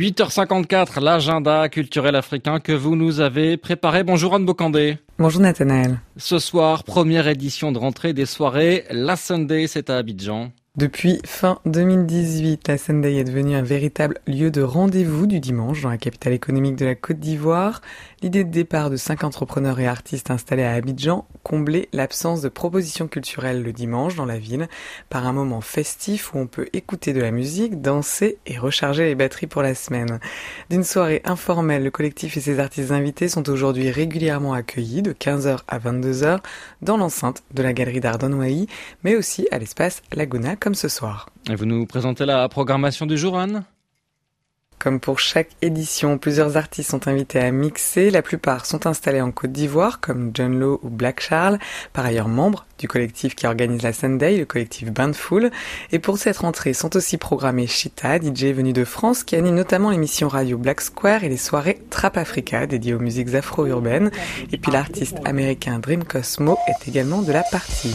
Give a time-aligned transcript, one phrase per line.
[0.00, 4.02] 8h54, l'agenda culturel africain que vous nous avez préparé.
[4.02, 4.96] Bonjour Anne Bocandé.
[5.18, 6.00] Bonjour Nathanaël.
[6.16, 10.52] Ce soir, première édition de rentrée des soirées La Sunday, c'est à Abidjan.
[10.76, 15.88] Depuis fin 2018, la Sunday est devenue un véritable lieu de rendez-vous du dimanche dans
[15.88, 17.80] la capitale économique de la Côte d'Ivoire.
[18.22, 23.08] L'idée de départ de cinq entrepreneurs et artistes installés à Abidjan comblait l'absence de propositions
[23.08, 24.68] culturelles le dimanche dans la ville
[25.08, 29.16] par un moment festif où on peut écouter de la musique, danser et recharger les
[29.16, 30.20] batteries pour la semaine.
[30.70, 35.58] D'une soirée informelle, le collectif et ses artistes invités sont aujourd'hui régulièrement accueillis de 15h
[35.66, 36.38] à 22h
[36.80, 38.18] dans l'enceinte de la galerie d'art
[39.02, 41.28] mais aussi à l'espace Laguna ce soir.
[41.48, 43.64] Et vous nous présentez la programmation du jour, Anne?
[44.80, 48.10] Comme pour chaque édition, plusieurs artistes sont invités à mixer.
[48.10, 51.58] La plupart sont installés en Côte d'Ivoire, comme John Lowe ou Black Charles,
[51.92, 55.10] par ailleurs membres du collectif qui organise la Sunday, le collectif Bain
[55.92, 59.90] Et pour cette rentrée sont aussi programmés Chita, DJ venu de France, qui anime notamment
[59.90, 64.10] l'émission radio Black Square et les soirées Trap Africa, dédiées aux musiques afro-urbaines.
[64.50, 67.92] Et puis l'artiste américain Dream Cosmo est également de la partie.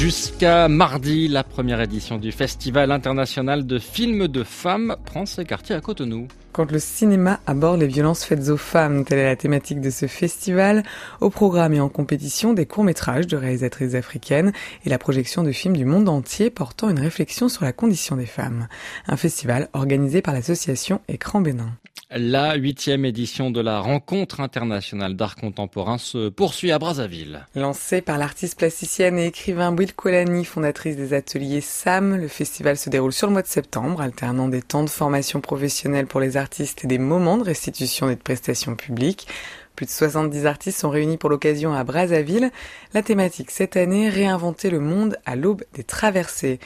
[0.00, 5.74] Jusqu'à mardi, la première édition du Festival international de films de femmes prend ses quartiers
[5.74, 6.26] à Cotonou.
[6.52, 10.06] Quand le cinéma aborde les violences faites aux femmes, telle est la thématique de ce
[10.06, 10.84] festival,
[11.20, 14.54] au programme et en compétition des courts-métrages de réalisatrices africaines
[14.86, 18.24] et la projection de films du monde entier portant une réflexion sur la condition des
[18.24, 18.68] femmes.
[19.06, 21.72] Un festival organisé par l'association Écran Bénin.
[22.12, 27.46] La huitième édition de la rencontre internationale d'art contemporain se poursuit à Brazzaville.
[27.54, 32.90] Lancée par l'artiste plasticienne et écrivain Will Colani, fondatrice des ateliers SAM, le festival se
[32.90, 36.84] déroule sur le mois de septembre, alternant des temps de formation professionnelle pour les artistes
[36.84, 39.28] et des moments de restitution et de prestations publiques.
[39.76, 42.50] Plus de 70 artistes sont réunis pour l'occasion à Brazzaville.
[42.92, 46.58] La thématique cette année, réinventer le monde à l'aube des traversées.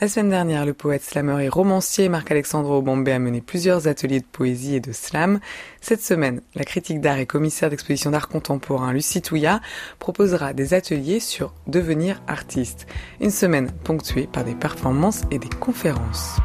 [0.00, 4.26] La semaine dernière, le poète, slameur et romancier Marc-Alexandre Obambé a mené plusieurs ateliers de
[4.26, 5.40] poésie et de slam.
[5.80, 9.60] Cette semaine, la critique d'art et commissaire d'exposition d'art contemporain Lucie Touya
[9.98, 12.86] proposera des ateliers sur devenir artiste.
[13.20, 16.36] Une semaine ponctuée par des performances et des conférences.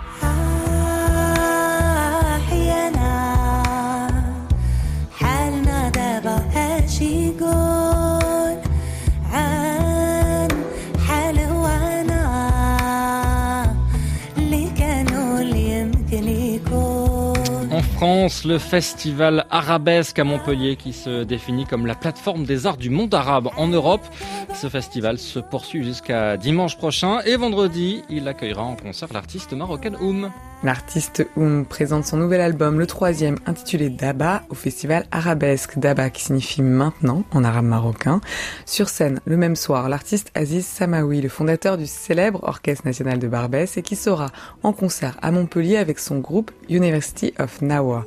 [18.03, 23.13] Le festival arabesque à Montpellier qui se définit comme la plateforme des arts du monde
[23.13, 24.05] arabe en Europe.
[24.53, 29.95] Ce festival se poursuit jusqu'à dimanche prochain et vendredi, il accueillera en concert l'artiste marocaine
[30.01, 30.31] Oum.
[30.63, 35.77] L'artiste Oum présente son nouvel album, le troisième, intitulé Daba, au festival Arabesque.
[35.77, 38.21] Daba qui signifie maintenant en arabe marocain.
[38.65, 43.27] Sur scène, le même soir, l'artiste Aziz Samawi, le fondateur du célèbre Orchestre National de
[43.27, 44.27] Barbès et qui sera
[44.63, 48.05] en concert à Montpellier avec son groupe University of Nawa.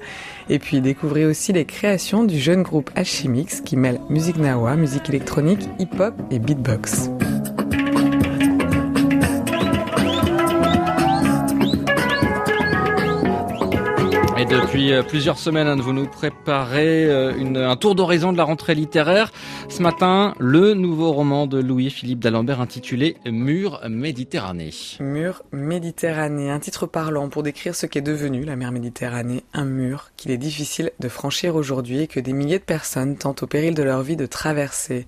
[0.49, 5.11] Et puis découvrez aussi les créations du jeune groupe Alchimix qui mêle musique Nawa, musique
[5.11, 7.11] électronique, hip-hop et beatbox.
[14.39, 18.45] Et depuis euh, plusieurs semaines, hein, vous nous préparez euh, un tour d'horizon de la
[18.45, 19.33] rentrée littéraire.
[19.71, 24.75] Ce matin, le nouveau roman de Louis-Philippe d'Alembert intitulé Mur Méditerranée.
[25.01, 30.11] Mur Méditerranée, un titre parlant pour décrire ce qu'est devenu la mer Méditerranée, un mur
[30.19, 33.75] qu'il est difficile de franchir aujourd'hui et que des milliers de personnes tentent au péril
[33.75, 35.07] de leur vie de traverser.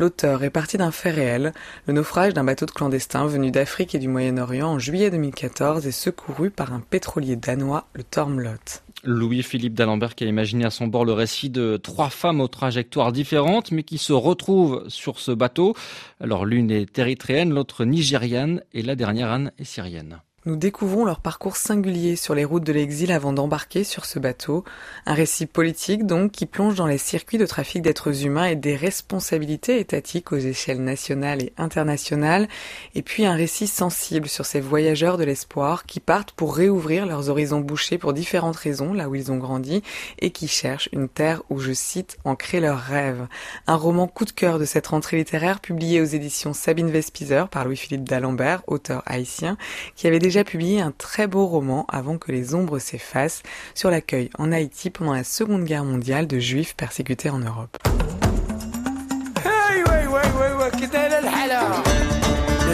[0.00, 1.52] L'auteur est parti d'un fait réel,
[1.86, 5.92] le naufrage d'un bateau de clandestins venu d'Afrique et du Moyen-Orient en juillet 2014 et
[5.92, 8.80] secouru par un pétrolier danois, le Tormlot.
[9.04, 13.12] Louis-Philippe d'Alembert qui a imaginé à son bord le récit de trois femmes aux trajectoires
[13.12, 15.76] différentes mais qui se retrouvent sur ce bateau.
[16.18, 20.22] Alors l'une est érythréenne, l'autre nigériane et la dernière Anne est syrienne.
[20.46, 24.64] Nous découvrons leur parcours singulier sur les routes de l'exil avant d'embarquer sur ce bateau.
[25.04, 28.74] Un récit politique donc qui plonge dans les circuits de trafic d'êtres humains et des
[28.74, 32.48] responsabilités étatiques aux échelles nationales et internationales.
[32.94, 37.28] Et puis un récit sensible sur ces voyageurs de l'espoir qui partent pour réouvrir leurs
[37.28, 39.82] horizons bouchés pour différentes raisons là où ils ont grandi
[40.20, 43.26] et qui cherchent une terre où, je cite, ancrer leurs rêves.
[43.66, 47.66] Un roman coup de cœur de cette rentrée littéraire publié aux éditions Sabine Vespizer par
[47.66, 49.58] Louis-Philippe d'Alembert, auteur haïtien,
[49.96, 53.42] qui avait publié un très beau roman avant que les ombres s'effacent
[53.74, 57.76] sur l'accueil en Haïti pendant la Seconde Guerre mondiale de juifs persécutés en Europe.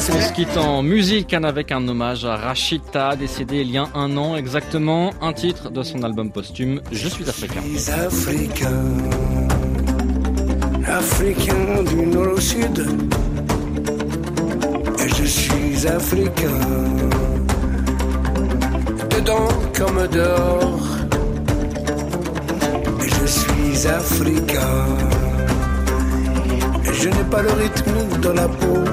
[0.08, 3.88] On se quitte en musique hein, avec un hommage à Rachita, décédé il y a
[3.94, 7.62] un an exactement, un titre de son album posthume Je suis africain.
[10.86, 12.86] africain du nord au sud
[15.18, 17.25] je suis africain.
[19.16, 20.78] Dedans comme dehors,
[23.00, 24.84] je suis africain.
[26.92, 28.84] Je n'ai pas le rythme dans la peau.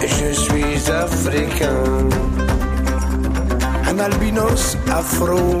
[0.00, 1.84] Je suis africain.
[3.90, 5.60] Un albinos afro.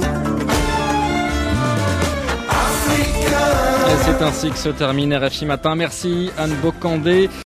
[3.88, 5.74] Et c'est ainsi que se termine RFI Matin.
[5.74, 7.28] Merci Anne Bocandé.